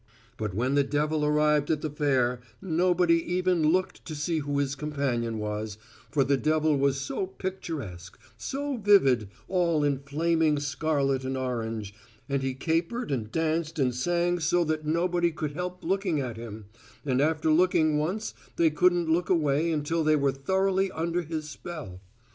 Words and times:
But, 0.35 0.55
when 0.55 0.73
the 0.73 0.83
devil 0.83 1.23
arrived 1.23 1.69
at 1.69 1.81
the 1.81 1.89
fair, 1.91 2.39
nobody 2.59 3.21
even 3.35 3.69
looked 3.69 4.03
to 4.05 4.15
see 4.15 4.39
who 4.39 4.57
his 4.57 4.73
companion 4.73 5.37
was, 5.37 5.77
for 6.09 6.23
the 6.23 6.37
devil 6.37 6.75
was 6.75 6.99
so 6.99 7.27
picturesque, 7.27 8.17
so 8.35 8.77
vivid, 8.77 9.29
all 9.47 9.83
in 9.83 9.99
flaming 9.99 10.59
scarlet 10.59 11.23
and 11.23 11.37
orange, 11.37 11.93
and 12.27 12.41
he 12.41 12.55
capered 12.55 13.11
and 13.11 13.31
danced 13.31 13.77
and 13.77 13.93
sang 13.93 14.39
so 14.39 14.63
that 14.63 14.87
nobody 14.87 15.29
could 15.31 15.51
help 15.51 15.83
looking 15.83 16.19
at 16.19 16.35
him 16.35 16.65
and, 17.05 17.21
after 17.21 17.51
looking 17.51 17.99
once, 17.99 18.33
they 18.55 18.71
couldn't 18.71 19.05
look 19.07 19.29
away 19.29 19.71
until 19.71 20.03
they 20.03 20.15
were 20.15 20.31
thoroughly 20.31 20.89
under 20.93 21.21
his 21.21 21.47
spell. 21.47 22.01